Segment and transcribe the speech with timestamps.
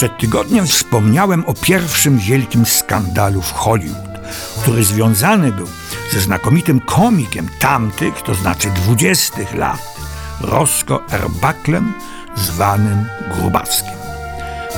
[0.00, 4.18] Przed tygodniem wspomniałem o pierwszym wielkim skandalu w Hollywood,
[4.62, 5.66] który związany był
[6.12, 9.96] ze znakomitym komikiem tamtych, to znaczy dwudziestych lat,
[10.40, 11.92] Rosco Erbaklem,
[12.36, 13.94] zwanym Grubaskiem.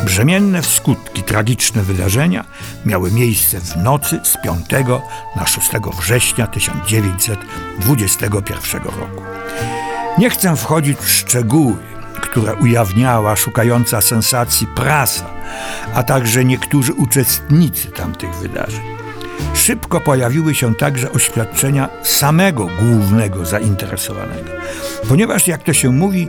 [0.05, 2.45] Brzemienne w skutki tragiczne wydarzenia
[2.87, 4.67] miały miejsce w nocy z 5
[5.37, 9.23] na 6 września 1921 roku.
[10.19, 11.92] Nie chcę wchodzić w szczegóły,
[12.33, 15.25] które ujawniała szukająca sensacji prasa,
[15.95, 18.83] a także niektórzy uczestnicy tamtych wydarzeń.
[19.55, 24.51] Szybko pojawiły się także oświadczenia samego głównego zainteresowanego.
[25.09, 26.29] Ponieważ, jak to się mówi,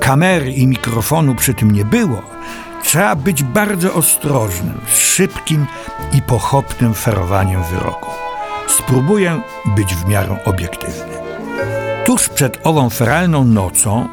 [0.00, 2.22] kamery i mikrofonu przy tym nie było,
[2.82, 5.66] trzeba być bardzo ostrożnym, szybkim
[6.12, 8.10] i pochopnym ferowaniem wyroku.
[8.68, 9.40] Spróbuję
[9.76, 11.14] być w miarę obiektywny.
[12.04, 14.08] Tuż przed ową feralną nocą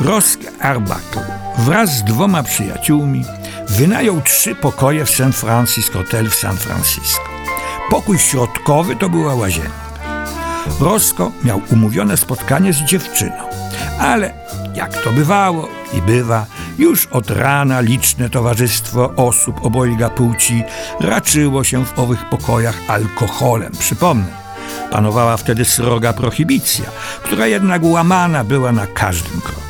[0.00, 3.24] Rosk Arbuckle wraz z dwoma przyjaciółmi
[3.68, 7.28] wynajął trzy pokoje w San Francisco Hotel w San Francisco.
[7.90, 9.88] Pokój środkowy to była łazienka.
[10.80, 13.36] Rosko miał umówione spotkanie z dziewczyną,
[14.00, 14.34] ale
[14.74, 16.46] jak to bywało i bywa,
[16.78, 20.62] już od rana liczne towarzystwo osób obojga płci
[21.00, 23.72] raczyło się w owych pokojach alkoholem.
[23.78, 24.32] Przypomnę,
[24.90, 26.84] panowała wtedy sroga prohibicja,
[27.22, 29.67] która jednak łamana była na każdym kroku.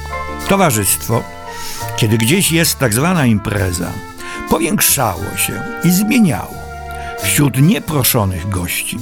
[0.48, 1.22] Towarzystwo,
[1.96, 3.92] kiedy gdzieś jest tak zwana impreza,
[4.50, 6.54] powiększało się i zmieniało.
[7.22, 8.98] Wśród nieproszonych gości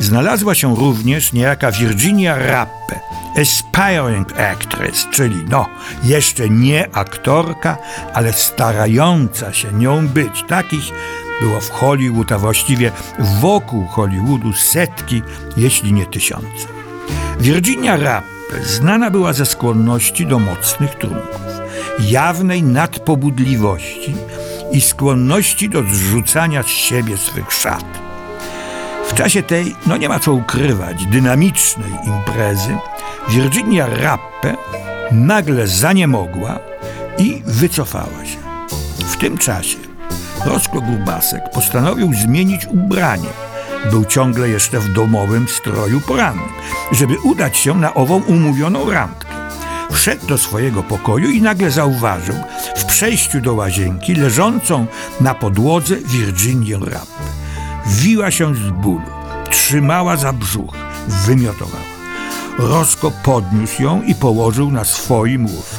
[0.00, 3.00] znalazła się również niejaka Virginia Rappe,
[3.40, 5.68] aspiring actress, czyli no,
[6.04, 7.76] jeszcze nie aktorka,
[8.14, 10.44] ale starająca się nią być.
[10.48, 10.84] Takich
[11.40, 12.92] było w Hollywood, a właściwie
[13.40, 15.22] wokół Hollywoodu setki,
[15.56, 16.66] jeśli nie tysiące.
[17.40, 21.40] Virginia Rappe znana była ze skłonności do mocnych trunków,
[22.00, 24.14] jawnej nadpobudliwości
[24.72, 27.84] i skłonności do zrzucania z siebie swych szat.
[29.08, 32.76] W czasie tej, no nie ma co ukrywać, dynamicznej imprezy,
[33.28, 34.56] Virginia Rappe
[35.12, 36.58] nagle zaniemogła
[37.18, 38.38] i wycofała się.
[38.98, 39.78] W tym czasie
[40.44, 43.28] Rosco Grubasek postanowił zmienić ubranie.
[43.90, 46.48] Był ciągle jeszcze w domowym stroju porannym,
[46.92, 49.28] żeby udać się na ową umówioną randkę.
[49.92, 52.34] Wszedł do swojego pokoju i nagle zauważył
[52.76, 54.86] w przejściu do łazienki leżącą
[55.20, 57.24] na podłodze Virginię Rappe.
[57.86, 59.02] Wiła się z bólu,
[59.50, 60.74] trzymała za brzuch,
[61.08, 61.92] wymiotowała.
[62.58, 65.76] Rosko podniósł ją i położył na swoim łóżku.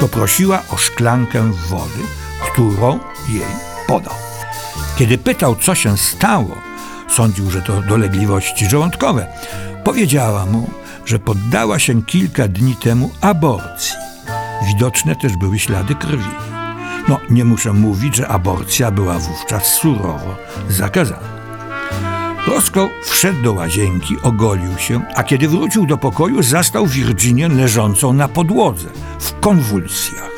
[0.00, 2.02] Poprosiła o szklankę wody,
[2.52, 3.56] którą jej
[3.86, 4.14] podał.
[4.96, 6.56] Kiedy pytał, co się stało,
[7.16, 9.26] sądził, że to dolegliwości żołądkowe,
[9.84, 10.70] powiedziała mu,
[11.06, 13.96] że poddała się kilka dni temu aborcji.
[14.66, 16.30] Widoczne też były ślady krwi.
[17.08, 20.36] No, nie muszę mówić, że aborcja była wówczas surowo
[20.68, 21.34] zakazana.
[22.46, 28.28] Roscoe wszedł do łazienki, ogolił się, a kiedy wrócił do pokoju, zastał Virginię leżącą na
[28.28, 28.88] podłodze,
[29.20, 30.33] w konwulsjach.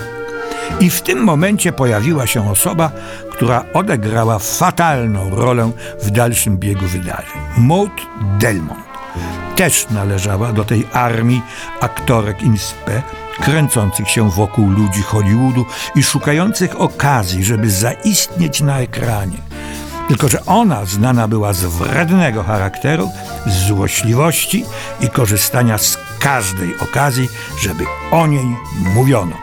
[0.80, 2.90] I w tym momencie pojawiła się osoba,
[3.32, 5.70] która odegrała fatalną rolę
[6.02, 7.40] w dalszym biegu wydarzeń.
[7.58, 7.90] Maud
[8.38, 8.86] Delmont
[9.56, 11.42] też należała do tej armii
[11.80, 13.02] aktorek inspe,
[13.40, 15.64] kręcących się wokół ludzi Hollywoodu
[15.94, 19.38] i szukających okazji, żeby zaistnieć na ekranie.
[20.08, 23.10] Tylko, że ona znana była z wrednego charakteru,
[23.46, 24.64] z złośliwości
[25.00, 27.28] i korzystania z każdej okazji,
[27.60, 28.56] żeby o niej
[28.94, 29.36] mówiono.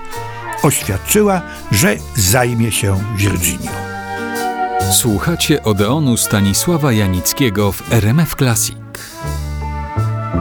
[0.63, 1.41] Oświadczyła,
[1.71, 3.71] że zajmie się Virginią.
[4.91, 8.77] Słuchacie Odeonu Stanisława Janickiego w RMF Classic.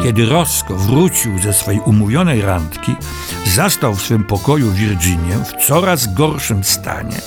[0.03, 2.97] Kiedy Rosco wrócił ze swej umówionej randki,
[3.47, 7.21] zastał w swym pokoju Virginię w coraz gorszym stanie,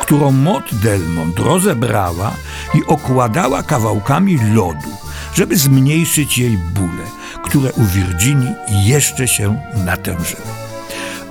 [0.00, 2.32] którą Mot Delmont rozebrała
[2.74, 4.90] i okładała kawałkami lodu,
[5.34, 7.04] żeby zmniejszyć jej bóle,
[7.44, 10.67] które u Virginii jeszcze się natężyły.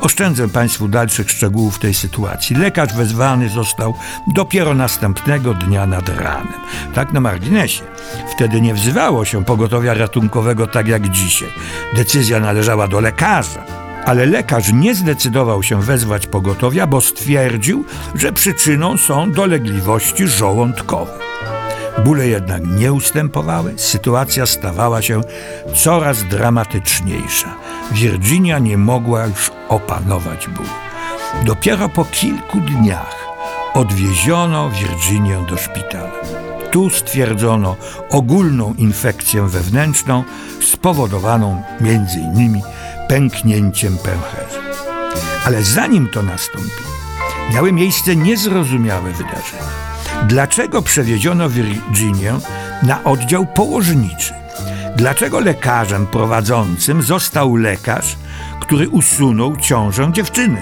[0.01, 2.55] Oszczędzę Państwu dalszych szczegółów tej sytuacji.
[2.55, 3.93] Lekarz wezwany został
[4.27, 6.53] dopiero następnego dnia nad ranem.
[6.93, 7.83] Tak na marginesie.
[8.31, 11.49] Wtedy nie wzywało się pogotowia ratunkowego tak jak dzisiaj.
[11.95, 13.63] Decyzja należała do lekarza.
[14.05, 17.85] Ale lekarz nie zdecydował się wezwać pogotowia, bo stwierdził,
[18.15, 21.11] że przyczyną są dolegliwości żołądkowe.
[22.03, 25.21] Bóle jednak nie ustępowały, sytuacja stawała się
[25.75, 27.55] coraz dramatyczniejsza.
[27.91, 30.69] Virginia nie mogła już opanować bólu.
[31.45, 33.27] Dopiero po kilku dniach
[33.73, 36.11] odwieziono Virginię do szpitala.
[36.71, 37.75] Tu stwierdzono
[38.09, 40.23] ogólną infekcję wewnętrzną
[40.61, 42.61] spowodowaną m.in.
[43.09, 44.61] pęknięciem pęcherza.
[45.45, 46.91] Ale zanim to nastąpiło,
[47.53, 49.77] miały miejsce niezrozumiałe wydarzenia.
[50.25, 52.33] Dlaczego przewieziono Virginię
[52.83, 54.33] na oddział położniczy?
[54.95, 58.17] Dlaczego lekarzem prowadzącym został lekarz,
[58.59, 60.61] który usunął ciążę dziewczyny?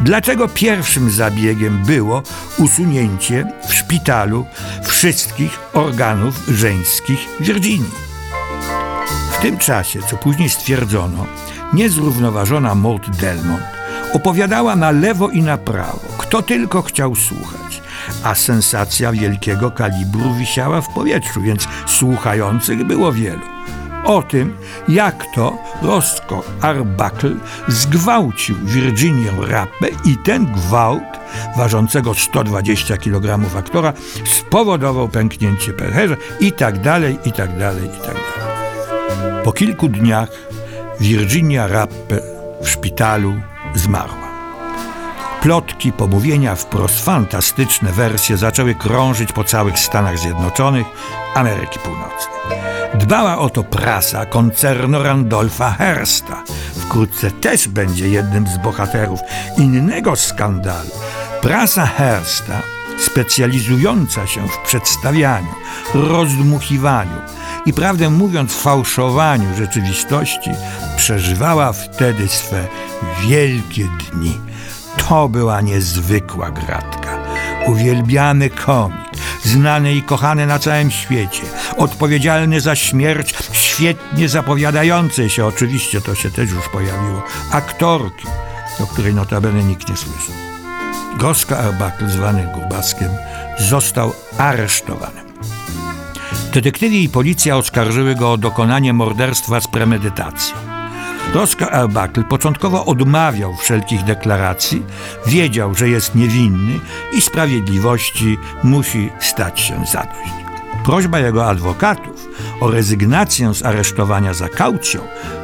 [0.00, 2.22] Dlaczego pierwszym zabiegiem było
[2.58, 4.46] usunięcie w szpitalu
[4.82, 8.08] wszystkich organów żeńskich Virginii?
[9.32, 11.26] W tym czasie, co później stwierdzono,
[11.72, 13.62] niezrównoważona Maud Delmont
[14.12, 17.67] opowiadała na lewo i na prawo, kto tylko chciał słuchać,
[18.24, 23.58] a sensacja wielkiego kalibru wisiała w powietrzu, więc słuchających było wielu.
[24.04, 24.56] O tym,
[24.88, 27.34] jak to Roscoe Arbuckle
[27.68, 31.02] zgwałcił Virginię Rappę i ten gwałt
[31.56, 33.92] ważącego 120 kg aktora
[34.24, 39.44] spowodował pęknięcie pęcherza i tak dalej, i tak dalej, i tak dalej.
[39.44, 40.28] Po kilku dniach
[41.00, 42.20] Virginia Rappe
[42.62, 43.34] w szpitalu
[43.74, 44.27] zmarła.
[45.42, 50.86] Plotki, pomówienia, wprost fantastyczne wersje zaczęły krążyć po całych Stanach Zjednoczonych,
[51.34, 52.38] Ameryki Północnej.
[52.94, 56.42] Dbała o to prasa koncernu Randolfa Hearsta.
[56.76, 59.20] Wkrótce też będzie jednym z bohaterów
[59.58, 60.90] innego skandalu.
[61.42, 62.62] Prasa Hearsta,
[62.98, 65.54] specjalizująca się w przedstawianiu,
[65.94, 67.20] rozdmuchiwaniu,
[67.66, 70.50] i prawdę mówiąc fałszowaniu rzeczywistości,
[70.96, 72.64] przeżywała wtedy swe
[73.28, 74.47] wielkie dni.
[75.08, 77.18] To była niezwykła gratka.
[77.66, 78.98] Uwielbiany komik,
[79.42, 81.42] znany i kochany na całym świecie,
[81.76, 88.26] odpowiedzialny za śmierć, świetnie zapowiadający się, oczywiście to się też już pojawiło, aktorki,
[88.80, 90.34] o której notabene nikt nie słyszał.
[91.18, 93.10] Goska Arbakl, zwany Grubaskiem,
[93.58, 95.20] został aresztowany.
[96.52, 100.67] Detektywi i policja oskarżyły go o dokonanie morderstwa z premedytacją.
[101.34, 104.82] Roscoe Arbuckle początkowo odmawiał wszelkich deklaracji,
[105.26, 106.80] wiedział, że jest niewinny
[107.12, 110.32] i sprawiedliwości musi stać się zadość.
[110.84, 112.28] Prośba jego adwokatów
[112.60, 115.00] o rezygnację z aresztowania za kaucją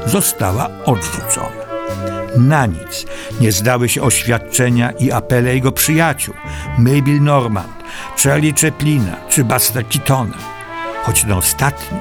[0.07, 1.65] została odrzucona.
[2.37, 3.07] Na nic
[3.41, 6.35] nie zdały się oświadczenia i apele jego przyjaciół,
[6.79, 7.85] Mabel Normand,
[8.25, 10.55] Charlie Chaplina czy Basta Keatona
[11.05, 11.99] choć ten ostatni,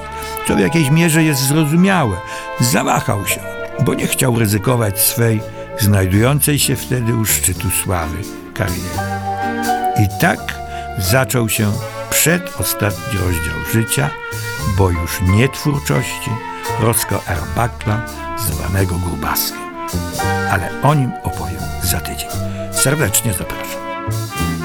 [0.48, 2.16] co w jakiejś mierze jest zrozumiałe,
[2.60, 3.40] zawahał się,
[3.80, 5.40] bo nie chciał ryzykować swej
[5.78, 8.18] znajdującej się wtedy u szczytu sławy
[8.54, 8.98] kariery.
[10.04, 10.58] I tak
[10.98, 11.72] zaczął się
[12.10, 14.10] przedostatni rozdział życia,
[14.78, 16.30] bo już nie twórczości
[16.80, 18.06] Rosco Erbakla,
[18.38, 19.58] zwanego Grubaskiem.
[20.50, 22.30] Ale o nim opowiem za tydzień.
[22.72, 24.63] Serdecznie zapraszam.